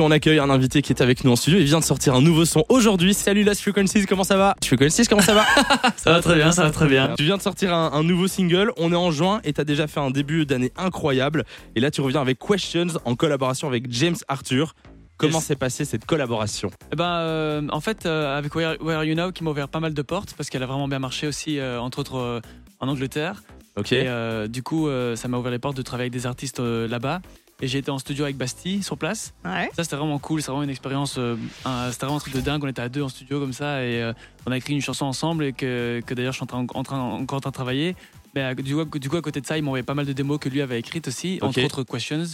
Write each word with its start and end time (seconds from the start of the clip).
on 0.00 0.10
accueille 0.10 0.38
un 0.38 0.50
invité 0.50 0.82
qui 0.82 0.92
est 0.92 1.02
avec 1.02 1.24
nous 1.24 1.32
en 1.32 1.36
studio. 1.36 1.58
Il 1.58 1.64
vient 1.64 1.80
de 1.80 1.84
sortir 1.84 2.14
un 2.14 2.22
nouveau 2.22 2.44
son 2.44 2.64
aujourd'hui. 2.68 3.14
Salut 3.14 3.44
Last 3.44 3.62
Frequencies, 3.62 4.06
comment 4.06 4.24
ça 4.24 4.36
va? 4.36 4.54
Frequencies, 4.64 5.06
comment 5.06 5.22
ça 5.22 5.34
va? 5.34 5.44
Ça 5.96 6.12
va 6.12 6.22
très 6.22 6.36
bien, 6.36 6.52
ça 6.52 6.64
va 6.64 6.70
très 6.70 6.86
bien. 6.86 7.14
Tu 7.16 7.24
viens 7.24 7.36
de 7.36 7.42
sortir 7.42 7.74
un, 7.74 7.92
un 7.92 8.02
nouveau 8.02 8.26
single. 8.26 8.72
On 8.78 8.92
est 8.92 8.96
en 8.96 9.10
juin 9.10 9.40
et 9.44 9.52
t'as 9.52 9.64
déjà 9.64 9.86
fait 9.86 10.00
un 10.00 10.10
début 10.10 10.46
d'année 10.46 10.72
incroyable. 10.76 11.44
Et 11.76 11.80
là, 11.80 11.90
tu 11.90 12.00
reviens 12.00 12.20
avec 12.20 12.38
Questions 12.38 12.86
en 13.04 13.14
collaboration 13.16 13.68
avec 13.68 13.90
James 13.90 14.16
Arthur. 14.28 14.74
Comment 15.20 15.40
s'est 15.40 15.56
passée 15.56 15.84
cette 15.84 16.06
collaboration? 16.06 16.70
Eh 16.92 16.96
ben, 16.96 17.04
euh, 17.04 17.62
en 17.70 17.80
fait, 17.80 18.06
euh, 18.06 18.38
avec 18.38 18.54
Where, 18.54 18.76
Where 18.80 18.98
Are 18.98 19.04
You 19.04 19.14
Now, 19.14 19.32
qui 19.32 19.44
m'a 19.44 19.50
ouvert 19.50 19.68
pas 19.68 19.80
mal 19.80 19.92
de 19.92 20.02
portes 20.02 20.34
parce 20.34 20.48
qu'elle 20.48 20.62
a 20.62 20.66
vraiment 20.66 20.88
bien 20.88 20.98
marché 20.98 21.26
aussi, 21.26 21.58
euh, 21.58 21.80
entre 21.80 21.98
autres 21.98 22.40
en 22.78 22.88
Angleterre. 22.88 23.42
Ok. 23.76 23.92
Et 23.92 24.08
du 24.48 24.62
coup, 24.62 24.88
ça 25.14 25.28
m'a 25.28 25.38
ouvert 25.38 25.52
les 25.52 25.58
portes 25.58 25.76
de 25.76 25.82
travailler 25.82 26.06
avec 26.06 26.12
des 26.12 26.26
artistes 26.26 26.58
là-bas. 26.58 27.20
Et 27.62 27.68
j'ai 27.68 27.78
été 27.78 27.90
en 27.90 27.98
studio 27.98 28.24
avec 28.24 28.36
Bastille 28.36 28.82
sur 28.82 28.96
place. 28.96 29.34
Ouais. 29.44 29.70
Ça, 29.76 29.84
c'était 29.84 29.96
vraiment 29.96 30.18
cool. 30.18 30.40
C'est 30.42 30.50
vraiment 30.50 30.62
une 30.62 30.70
expérience. 30.70 31.16
euh, 31.18 31.36
un- 31.64 31.90
c'était 31.92 32.06
vraiment 32.06 32.16
un 32.16 32.20
truc 32.20 32.34
de 32.34 32.40
dingue. 32.40 32.64
On 32.64 32.68
était 32.68 32.82
à 32.82 32.88
deux 32.88 33.02
en 33.02 33.08
studio 33.08 33.38
comme 33.38 33.52
ça 33.52 33.84
et 33.84 34.02
euh, 34.02 34.12
on 34.46 34.52
a 34.52 34.56
écrit 34.56 34.72
une 34.74 34.80
chanson 34.80 35.04
ensemble 35.06 35.44
et 35.44 35.52
que, 35.52 36.00
que 36.06 36.14
d'ailleurs 36.14 36.32
je 36.32 36.38
suis 36.38 36.44
en 36.44 36.46
train, 36.46 36.66
en 36.74 36.82
train, 36.82 36.98
encore 37.00 37.36
en 37.36 37.40
train 37.40 37.50
de 37.50 37.54
travailler. 37.54 37.96
Mais 38.34 38.42
euh, 38.42 38.54
du, 38.54 38.74
coup, 38.76 38.98
du 38.98 39.08
coup, 39.10 39.16
à 39.16 39.22
côté 39.22 39.40
de 39.40 39.46
ça, 39.46 39.58
il 39.58 39.62
m'a 39.62 39.68
envoyé 39.68 39.82
pas 39.82 39.94
mal 39.94 40.06
de 40.06 40.12
démos 40.12 40.38
que 40.38 40.48
lui 40.48 40.60
avait 40.62 40.78
écrites 40.78 41.08
aussi, 41.08 41.38
entre 41.42 41.54
autres 41.64 41.82
Questions. 41.84 42.24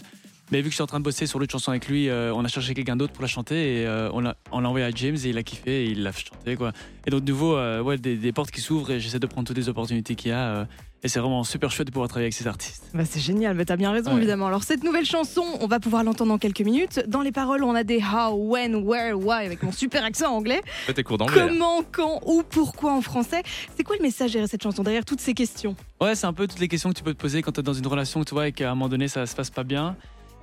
Mais 0.53 0.59
vu 0.59 0.65
que 0.65 0.71
je 0.71 0.75
suis 0.77 0.83
en 0.83 0.87
train 0.87 1.01
de 1.01 1.05
bosser 1.05 1.27
sur 1.27 1.39
l'autre 1.39 1.51
chanson 1.53 1.71
avec 1.73 1.89
lui, 1.89 2.09
euh, 2.09 2.33
on 2.35 2.45
a 2.45 2.49
cherché 2.49 2.73
quelqu'un 2.75 2.95
d'autre 2.97 3.13
pour 3.13 3.23
la 3.23 3.29
chanter 3.29 3.81
et 3.83 3.87
euh, 3.87 4.09
on 4.13 4.21
l'a 4.21 4.37
envoyé 4.53 4.87
à 4.87 4.91
James 4.91 5.17
et 5.25 5.29
il 5.29 5.39
a 5.39 5.43
kiffé 5.43 5.85
et 5.87 5.91
il 5.91 6.03
l'a 6.05 6.13
chanté 6.13 6.55
quoi. 6.57 6.73
Et 7.07 7.11
donc 7.11 7.25
de 7.25 7.33
nouveau, 7.33 7.57
euh, 7.57 7.83
ouais, 7.83 7.99
des, 7.99 8.17
des 8.17 8.33
portes 8.33 8.51
qui 8.53 8.61
s'ouvrent 8.61 8.93
et 8.93 9.01
j'essaie 9.01 9.19
de 9.19 9.27
prendre 9.27 9.47
toutes 9.47 9.57
les 9.57 9.69
opportunités 9.69 10.15
qu'il 10.15 10.31
y 10.31 10.35
a. 10.35 10.39
euh, 10.59 10.65
et 11.03 11.09
c'est 11.09 11.21
vraiment 11.21 11.45
super 11.45 11.71
chouette 11.71 11.87
de 11.87 11.93
pouvoir 11.93 12.09
travailler 12.09 12.25
avec 12.27 12.33
ces 12.35 12.47
artistes. 12.49 12.85
Bah, 12.95 13.05
c'est 13.05 13.21
génial, 13.21 13.55
mais 13.55 13.65
t'as 13.65 13.77
bien 13.77 13.93
raison 13.93 14.11
Ouais. 14.13 14.17
évidemment. 14.17 14.47
Alors 14.47 14.63
cette 14.65 14.83
nouvelle 14.83 15.05
chanson, 15.05 15.45
on 15.61 15.67
va 15.67 15.79
pouvoir 15.79 16.03
l'entendre 16.03 16.31
dans 16.33 16.39
quelques 16.39 16.63
minutes. 16.63 17.01
Dans 17.07 17.21
les 17.23 17.33
paroles, 17.33 17.63
on 17.63 17.75
a 17.75 17.85
des 17.85 17.99
how, 18.03 18.33
when, 18.35 18.75
where, 18.77 19.17
why 19.17 19.45
avec 19.47 19.63
mon 19.63 19.73
super 19.73 20.05
accent 20.05 20.33
anglais. 20.35 20.63
Tes 20.95 21.03
cours 21.05 21.19
d'anglais. 21.19 21.37
là. 21.43 21.49
Comment, 21.49 21.83
quand, 21.93 22.21
où, 22.25 22.43
pourquoi 22.49 22.93
en 22.93 23.03
français. 23.03 23.43
C'est 23.77 23.85
quoi 23.85 23.97
le 23.97 24.03
message 24.03 24.33
derrière 24.33 24.49
cette 24.49 24.63
chanson, 24.63 24.83
derrière 24.83 25.05
toutes 25.05 25.21
ces 25.21 25.35
questions? 25.35 25.77
Ouais, 26.01 26.15
c'est 26.15 26.27
un 26.27 26.33
peu 26.33 26.47
toutes 26.49 26.61
les 26.61 26.69
questions 26.69 26.91
que 26.91 26.97
tu 26.97 27.05
peux 27.05 27.15
te 27.15 27.21
poser 27.21 27.43
quand 27.43 27.53
tu 27.53 27.61
es 27.61 27.63
dans 27.63 27.75
une 27.75 27.87
relation, 27.87 28.25
tu 28.25 28.35
vois, 28.35 28.49
et 28.49 28.53
qu'à 28.53 28.71
un 28.71 28.75
moment 28.75 28.89
donné 28.89 29.07
ça 29.09 29.27
se 29.27 29.35
passe 29.37 29.51
pas 29.51 29.65
bien. 29.65 29.97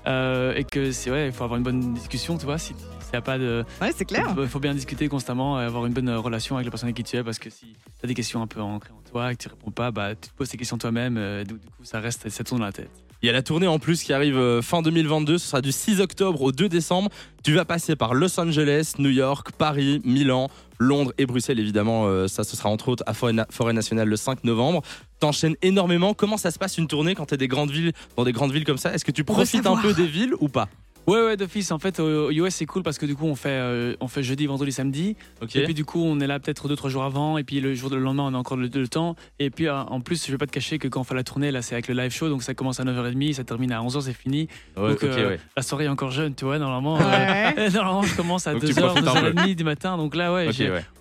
Euh, 0.08 0.54
et 0.56 0.64
que 0.64 0.92
c'est 0.92 1.12
ouais, 1.12 1.28
il 1.28 1.32
faut 1.34 1.44
avoir 1.44 1.58
une 1.58 1.64
bonne 1.64 1.94
discussion, 1.94 2.38
tu 2.38 2.46
vois. 2.46 2.58
Si 2.58 2.74
s'il 2.74 3.14
y 3.14 3.16
a 3.16 3.22
pas 3.22 3.38
de, 3.38 3.64
Ouais, 3.80 3.92
c'est 3.96 4.06
clair. 4.06 4.34
il 4.38 4.48
faut 4.48 4.60
bien 4.60 4.74
discuter 4.74 5.08
constamment, 5.08 5.62
et 5.62 5.64
avoir 5.64 5.86
une 5.86 5.94
bonne 5.94 6.10
relation 6.10 6.56
avec 6.56 6.66
la 6.66 6.72
personne 6.72 6.88
avec 6.88 6.96
qui 6.98 7.04
tu 7.04 7.16
es, 7.16 7.24
parce 7.24 7.40
que 7.40 7.50
si 7.50 7.68
tu 7.68 8.04
as 8.04 8.08
des 8.08 8.16
questions 8.16 8.42
un 8.42 8.48
peu 8.48 8.60
ancrées 8.60 8.92
en 8.92 9.10
toi, 9.10 9.32
et 9.32 9.36
que 9.36 9.44
tu 9.44 9.50
réponds 9.50 9.72
pas, 9.72 9.92
bah 9.92 10.16
tu 10.16 10.30
te 10.30 10.36
poses 10.36 10.50
ces 10.50 10.58
questions 10.58 10.78
toi-même, 10.78 11.18
euh, 11.18 11.44
donc 11.44 11.60
du 11.60 11.68
coup 11.68 11.84
ça 11.84 12.00
reste, 12.00 12.28
ça 12.30 12.44
tourne 12.44 12.62
dans 12.62 12.66
la 12.66 12.72
tête. 12.72 12.90
Il 13.22 13.28
y 13.28 13.30
a 13.30 13.34
la 13.34 13.42
tournée 13.42 13.68
en 13.68 13.80
plus 13.80 14.04
qui 14.04 14.12
arrive 14.12 14.36
euh, 14.36 14.62
fin 14.62 14.82
2022. 14.82 15.38
Ce 15.38 15.48
sera 15.48 15.62
du 15.62 15.72
6 15.72 16.02
octobre 16.02 16.42
au 16.42 16.52
2 16.52 16.68
décembre. 16.68 17.10
Tu 17.42 17.54
vas 17.54 17.64
passer 17.64 17.96
par 17.96 18.14
Los 18.14 18.38
Angeles, 18.38 18.96
New 18.98 19.12
York, 19.12 19.52
Paris, 19.58 20.02
Milan, 20.04 20.50
Londres 20.78 21.14
et 21.18 21.26
Bruxelles. 21.26 21.58
Évidemment, 21.58 22.06
euh, 22.06 22.28
ça, 22.28 22.44
ce 22.44 22.58
sera 22.58 22.68
entre 22.68 22.90
autres 22.90 23.04
à 23.08 23.14
Forêt 23.14 23.74
Nationale 23.74 24.10
le 24.10 24.18
5 24.18 24.44
novembre. 24.44 24.82
T'enchaînes 25.24 25.56
énormément. 25.62 26.14
Comment 26.14 26.36
ça 26.36 26.52
se 26.52 26.60
passe 26.60 26.78
une 26.78 26.88
tournée 26.88 27.16
quand 27.16 27.28
t'es 27.28 27.38
des 27.38 27.48
grandes 27.48 27.72
villes, 27.72 27.94
dans 28.18 28.26
des 28.26 28.34
grandes 28.34 28.52
villes 28.52 28.66
comme 28.66 28.78
ça? 28.78 28.94
Est-ce 28.94 29.06
que 29.06 29.12
tu 29.12 29.24
profites 29.24 29.66
un 29.66 29.78
peu 29.78 29.94
des 29.94 30.06
villes 30.06 30.34
ou 30.42 30.50
pas? 30.50 30.68
Ouais, 31.08 31.22
ouais, 31.22 31.36
d'office. 31.38 31.72
En 31.72 31.80
fait, 31.80 32.00
au 32.00 32.28
au 32.28 32.32
US, 32.32 32.56
c'est 32.56 32.66
cool 32.66 32.82
parce 32.84 32.98
que 32.98 33.06
du 33.06 33.16
coup, 33.16 33.26
on 33.26 33.36
fait, 33.36 33.50
euh, 33.50 33.96
on 34.00 34.08
fait 34.08 34.24
jeudi, 34.24 34.46
vendredi, 34.46 34.72
samedi. 34.72 35.16
Et 35.54 35.64
puis 35.66 35.74
du 35.74 35.84
coup, 35.84 36.02
on 36.04 36.20
est 36.20 36.28
là 36.28 36.40
peut-être 36.40 36.68
deux 36.70 36.76
trois 36.76 36.90
jours 36.90 37.04
avant, 37.04 37.38
et 37.38 37.44
puis 37.44 37.60
le 37.60 37.74
jour 37.76 37.90
de 37.90 37.96
le 37.98 38.02
lendemain, 38.04 38.24
on 38.32 38.34
a 38.34 38.38
encore 38.38 38.56
le, 38.58 38.70
le 38.74 38.88
temps. 38.88 39.16
Et 39.40 39.50
puis 39.50 39.68
euh, 39.68 39.76
en 39.76 40.00
plus, 40.00 40.26
je 40.26 40.32
vais 40.32 40.38
pas 40.38 40.46
te 40.46 40.52
cacher 40.52 40.80
que 40.80 40.88
quand 40.88 41.02
on 41.02 41.04
fait 41.04 41.16
la 41.16 41.24
tournée, 41.24 41.52
là, 41.52 41.62
c'est 41.62 41.76
avec 41.76 41.88
le 41.90 41.94
live 41.94 42.12
show, 42.12 42.30
donc 42.30 42.42
ça 42.44 42.54
commence 42.54 42.80
à 42.80 42.84
9h30, 42.86 43.34
ça 43.34 43.44
termine 43.44 43.72
à 43.74 43.82
11h, 43.82 44.02
c'est 44.02 44.14
fini. 44.14 44.48
Ouais, 44.78 44.90
donc 44.92 45.04
euh, 45.04 45.30
ouais. 45.32 45.40
la 45.58 45.64
soirée 45.64 45.86
est 45.86 45.90
encore 45.90 46.12
jeune, 46.12 46.36
tu 46.36 46.46
vois. 46.46 46.58
Normalement, 46.58 46.96
Ouais. 46.96 47.54
euh, 47.58 47.70
normalement, 47.74 48.04
je 48.04 48.16
commence 48.16 48.48
à 48.48 48.54
Donc 48.54 48.62
tu 48.64 48.72
2h, 48.72 48.80
profites 48.86 49.08
un 49.08 49.22
peu. 49.22 49.30
2h30 49.32 49.56
du 49.56 49.64
matin. 49.64 49.98
Donc 49.98 50.16
là, 50.16 50.34
ouais, 50.34 50.50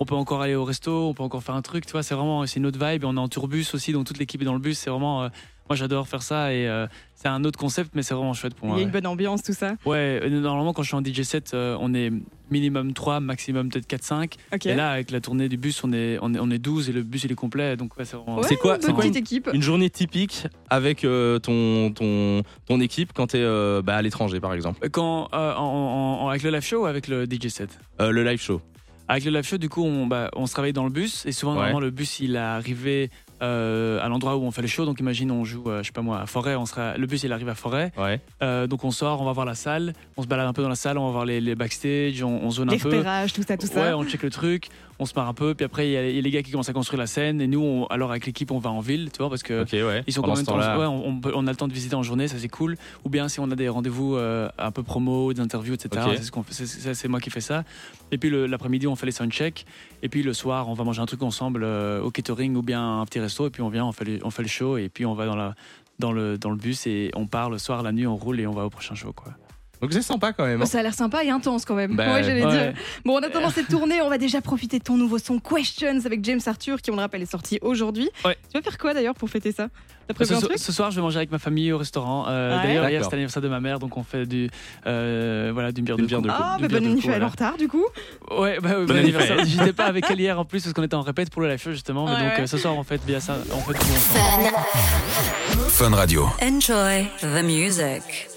on 0.01 0.05
peut 0.05 0.15
encore 0.17 0.43
aller 0.43 0.55
au 0.57 0.65
resto, 0.65 1.09
on 1.09 1.15
peut 1.15 1.23
encore 1.23 1.43
faire 1.43 1.55
un 1.55 1.63
truc, 1.63 1.87
tu 1.87 1.93
vois. 1.93 2.03
C'est 2.03 2.15
vraiment, 2.15 2.45
c'est 2.47 2.59
une 2.59 2.67
autre 2.67 2.85
vibe. 2.85 3.05
Et 3.05 3.07
on 3.07 3.15
est 3.17 3.21
en 3.21 3.29
tourbus 3.29 3.67
aussi, 3.75 3.93
donc 3.93 4.07
toute 4.07 4.19
l'équipe 4.19 4.43
est 4.43 4.47
dans 4.47 4.53
le 4.55 4.59
bus. 4.59 4.79
C'est 4.79 4.91
vraiment, 4.91 5.23
euh, 5.23 5.29
moi, 5.73 5.77
j'adore 5.77 6.07
faire 6.07 6.23
ça 6.23 6.53
et 6.53 6.69
euh, 6.69 6.87
c'est 7.15 7.29
un 7.29 7.45
autre 7.45 7.59
concept, 7.59 7.93
mais 7.95 8.03
c'est 8.03 8.13
vraiment 8.13 8.35
chouette 8.35 8.53
pour 8.55 8.67
Il 8.67 8.69
y 8.69 8.73
moi. 8.73 8.79
a 8.79 8.81
une 8.83 8.89
ouais. 8.89 8.93
bonne 8.93 9.07
ambiance, 9.07 9.43
tout 9.43 9.55
ça. 9.55 9.77
Ouais, 9.87 10.21
euh, 10.23 10.29
normalement, 10.41 10.75
quand 10.75 10.83
je 10.83 10.89
suis 10.89 10.97
en 10.97 11.03
DJ 11.03 11.23
set, 11.23 11.53
euh, 11.55 11.79
on 11.81 11.95
est 11.95 12.13
minimum 12.51 12.93
3, 12.93 13.21
maximum 13.21 13.71
peut-être 13.71 13.87
4-5. 13.89 14.35
Ok. 14.53 14.67
Et 14.67 14.75
là, 14.75 14.91
avec 14.91 15.11
la 15.11 15.23
tournée 15.23 15.49
du 15.49 15.57
bus, 15.57 15.83
on 15.83 15.95
est, 15.95 16.19
on 16.21 16.35
est, 16.35 16.39
on 16.39 16.51
est 16.51 16.59
12 16.59 16.91
et 16.91 16.93
le 16.93 17.03
bus, 17.03 17.25
il 17.25 17.33
est 17.33 17.35
complet. 17.35 17.75
Donc, 17.79 17.97
ouais, 17.97 18.05
c'est 18.05 18.17
vraiment. 18.19 18.37
Ouais, 18.41 18.47
c'est 18.47 18.57
quoi- 18.57 18.77
c'est 18.81 18.93
quoi 18.93 19.01
petite 19.05 19.17
équipe. 19.17 19.49
Une 19.55 19.63
journée 19.63 19.89
typique 19.89 20.47
avec 20.69 21.05
euh, 21.05 21.39
ton, 21.39 21.91
ton, 21.93 22.43
ton 22.67 22.81
équipe 22.81 23.13
quand 23.15 23.29
t'es 23.29 23.39
euh, 23.41 23.81
bah, 23.81 23.97
à 23.97 24.03
l'étranger, 24.03 24.39
par 24.41 24.53
exemple? 24.53 24.87
Quand, 24.91 25.29
euh, 25.33 25.55
en- 25.55 25.63
en- 25.63 26.25
en- 26.25 26.29
avec 26.29 26.43
le 26.43 26.51
live 26.51 26.61
show 26.63 26.83
ou 26.83 26.87
avec 26.87 27.09
le 27.09 27.25
DJ 27.25 27.49
set? 27.49 27.79
Euh, 28.03 28.11
le 28.11 28.23
live 28.25 28.41
show. 28.43 28.61
Avec 29.09 29.25
le 29.25 29.31
live 29.31 29.45
show, 29.45 29.59
du 29.59 29.69
coup, 29.69 29.83
on, 29.85 30.07
bah, 30.07 30.31
on 30.37 30.47
se 30.47 30.53
travaille 30.53 30.73
dans 30.73 30.85
le 30.85 30.91
bus. 30.91 31.25
Et 31.27 31.33
souvent, 31.33 31.53
Ouais. 31.53 31.57
normalement, 31.57 31.81
le 31.81 31.91
bus, 31.91 32.21
il 32.21 32.37
est 32.37 32.39
arrivé 32.39 33.11
euh, 33.43 34.01
à 34.03 34.09
l'endroit 34.09 34.37
où 34.37 34.43
on 34.45 34.51
fait 34.51 34.63
le 34.63 34.69
show. 34.69 34.85
Donc, 34.85 35.01
imagine, 35.01 35.31
on 35.31 35.45
joue, 35.45 35.65
euh, 35.67 35.83
je 35.83 35.87
sais 35.89 35.93
pas 35.93 36.03
moi, 36.03 36.21
à 36.21 36.27
Forêt. 36.27 36.55
On 36.55 36.67
sera, 36.67 36.97
le 36.97 37.07
bus, 37.07 37.23
il 37.25 37.33
arrive 37.33 37.49
à 37.49 37.55
Forêt. 37.55 37.93
Ouais. 37.99 38.21
Euh, 38.43 38.67
donc, 38.67 38.85
on 38.85 38.91
sort, 38.91 39.21
on 39.21 39.25
va 39.25 39.33
voir 39.33 39.47
la 39.47 39.55
salle. 39.55 39.93
On 40.17 40.23
se 40.23 40.27
balade 40.29 40.47
un 40.47 40.53
peu 40.53 40.63
dans 40.63 40.69
la 40.69 40.75
salle, 40.77 40.97
on 40.99 41.07
va 41.07 41.13
voir 41.13 41.25
les, 41.25 41.41
les 41.41 41.55
backstage, 41.55 42.23
on, 42.23 42.41
on 42.43 42.51
zone 42.51 42.71
Les 42.71 42.77
un 42.77 42.79
peu. 42.79 42.89
repérages, 42.89 43.33
tout 43.33 43.43
ça, 43.43 43.57
tout 43.57 43.67
Ouais, 43.67 43.73
ça. 43.75 43.97
on 43.99 44.05
check 44.05 44.23
le 44.23 44.31
truc, 44.31 44.69
on 45.03 45.07
se 45.07 45.13
marre 45.15 45.29
un 45.29 45.35
peu, 45.35 45.55
puis 45.55 45.65
après 45.65 45.89
il 45.89 45.93
y, 45.93 45.97
a 45.97 46.09
il 46.09 46.17
y 46.17 46.19
a 46.19 46.23
les 46.23 46.31
gars 46.31 46.43
qui 46.43 46.51
commencent 46.51 46.69
à 46.69 46.73
construire 46.73 46.99
la 47.01 47.07
scène 47.07 47.41
et 47.41 47.47
nous, 47.47 47.61
on- 47.61 47.87
alors 47.87 48.11
avec 48.11 48.25
l'équipe, 48.27 48.51
on 48.51 48.59
va 48.59 48.71
en 48.71 48.81
ville, 48.81 49.11
tu 49.13 49.19
vois, 49.19 49.29
parce 49.29 49.43
que 49.43 49.65
ouais. 49.85 50.03
ils 50.07 50.13
sont 50.13 50.23
quand 50.23 50.29
même 50.37 50.47
temps-là. 50.47 50.79
ouais, 50.79 50.87
on, 50.87 51.21
on 51.35 51.47
a 51.47 51.51
le 51.51 51.57
temps 51.57 51.69
de 51.69 51.73
visiter 51.73 51.95
en 51.95 52.03
journée, 52.03 52.29
ça 52.29 52.37
c'est 52.39 52.49
cool. 52.49 52.77
Ou 53.05 53.09
bien 53.11 53.29
si 53.29 53.41
on 53.41 53.51
a 53.51 53.57
des 53.57 53.69
rendez-vous 53.69 54.17
euh, 54.17 54.49
un 54.59 54.71
peu 54.71 54.83
promo, 54.83 55.33
des 55.33 55.41
interviews, 55.41 55.75
etc. 55.75 56.07
C'est 56.17 56.23
ce 56.25 56.31
qu'on 56.31 56.43
fait, 56.43 56.55
c'est- 56.55 57.09
moi 57.09 57.21
qui 57.21 57.31
fais 57.31 57.41
ça. 57.41 57.65
Et 58.11 58.19
puis 58.19 58.31
le- 58.31 58.47
l'après-midi, 58.47 58.87
on 58.87 58.97
fait 58.97 59.07
les 59.07 59.13
soundchecks. 59.13 59.67
Et 60.03 60.09
puis 60.09 60.23
le 60.23 60.33
soir, 60.33 60.69
on 60.69 60.75
va 60.75 60.85
manger 60.85 61.01
un 61.03 61.07
truc 61.07 61.23
ensemble 61.23 61.63
euh, 61.65 62.01
au 62.03 62.11
catering 62.11 62.55
ou 62.57 62.63
bien 62.63 63.01
un 63.01 63.05
petit 63.07 63.21
resto. 63.21 63.47
Et 63.47 63.51
puis 63.51 63.63
on 63.63 63.69
vient, 63.69 63.85
on 63.87 63.93
fait, 63.93 64.05
les- 64.05 64.21
on 64.25 64.31
fait 64.31 64.43
le 64.43 64.49
show 64.49 64.77
et 64.79 64.89
puis 64.89 65.05
on 65.07 65.15
va 65.15 65.27
dans 65.27 65.37
la 65.37 65.55
dans 65.99 66.11
le, 66.11 66.37
dans 66.39 66.51
le 66.51 66.57
bus 66.57 66.87
et 66.89 67.11
on 67.15 67.27
part 67.27 67.49
le 67.51 67.59
soir, 67.59 67.83
la 67.83 67.93
nuit, 67.93 68.07
on 68.07 68.17
roule 68.17 68.41
et 68.41 68.47
on 68.47 68.53
va 68.53 68.65
au 68.65 68.71
prochain 68.71 68.95
show. 68.95 69.13
Quoi. 69.13 69.33
Donc 69.83 69.93
c'est 69.93 70.01
sympa 70.03 70.33
quand 70.33 70.47
même. 70.47 70.63
hein. 70.63 70.67
Ça 70.67 70.79
a 70.79 70.83
l'air 70.83 70.95
sympa 70.95 71.25
et 71.25 71.31
intense 71.31 71.65
quand 71.65 71.75
même. 71.75 71.95
Bah, 71.97 72.07
ouais, 72.15 72.23
j'allais 72.25 72.45
Ouais. 72.45 72.51
dire. 72.53 72.73
Bon, 73.05 73.17
en 73.19 73.23
attendant 73.23 73.51
cette 73.51 73.69
tournée, 73.69 74.01
on 74.01 74.09
va 74.09 74.17
déjà 74.19 74.41
profiter 74.41 74.79
de 74.79 74.85
ton 74.85 74.97
nouveau 74.97 75.19
son 75.19 75.39
Questions 75.41 76.01
avec 76.07 76.25
James 76.25 76.41
Arthur, 76.47 76.81
qui, 76.81 76.91
on 76.91 76.95
le 76.97 77.01
rappelle, 77.01 77.23
est 77.23 77.31
sorti 77.31 77.59
aujourd'hui. 77.63 78.09
Ouais. 78.25 78.37
Tu 78.53 78.57
vas 78.59 78.63
faire 78.63 78.79
quoi 78.79 78.95
d'ailleurs 78.95 79.15
pour 79.15 79.29
fêter 79.29 79.51
ça? 79.53 79.69
T'as 80.09 80.15
prévu 80.15 80.31
Ce, 80.31 80.35
un 80.35 80.41
so- 80.41 80.47
truc? 80.49 80.59
ce 80.59 80.73
soir, 80.73 80.91
je 80.91 80.97
vais 80.97 81.03
manger 81.03 81.19
avec 81.19 81.31
ma 81.31 81.39
famille 81.39 81.73
au 81.73 81.79
restaurant. 81.79 82.27
Euh, 82.29 82.57
Ouais. 82.57 82.63
D'ailleurs, 82.65 82.89
hier, 82.89 83.03
c'était 83.05 83.17
l'anniversaire 83.17 83.43
de 83.43 83.49
ma 83.49 83.61
mère, 83.61 83.79
donc 83.79 83.97
on 83.97 84.03
fait 84.03 84.25
du, 84.27 84.49
euh, 84.87 85.51
voilà, 85.53 85.73
d'une 85.73 85.85
bière 85.85 85.97
de 85.97 86.05
bière 86.05 86.23
de 86.23 86.29
Ah, 86.31 86.57
bière 86.59 86.69
bon 86.71 86.77
anniversaire 86.77 87.15
coupe, 87.15 87.23
en 87.25 87.29
retard 87.29 87.57
du 87.57 87.69
coup. 87.69 87.85
voilà. 88.31 88.43
Ouais, 88.55 88.61
bah, 88.61 88.71
oui, 88.79 88.87
Bon 88.87 88.93
bon 88.95 88.99
anniversaire. 89.01 89.45
J'étais 89.45 89.73
pas 89.73 89.85
avec 89.87 90.05
elle 90.11 90.21
hier 90.21 90.39
en 90.39 90.45
plus 90.45 90.63
parce 90.63 90.73
qu'on 90.75 90.83
était 90.83 90.95
en 90.95 91.03
répète 91.03 91.31
pour 91.31 91.43
le 91.43 91.49
live 91.49 91.61
show 91.63 91.71
justement. 91.73 92.05
mais 92.07 92.13
donc 92.31 92.39
euh, 92.41 92.47
ce 92.47 92.57
soir, 92.59 92.77
on 92.77 92.83
fait 92.85 93.01
bien 93.05 93.21
ça. 93.21 93.37
On 93.53 93.61
fait 93.61 93.79
tout. 93.79 93.87
Fun 95.69 95.91
Radio. 95.95 96.29
Enjoy 96.43 97.07
the 97.21 97.43
music. 97.45 98.29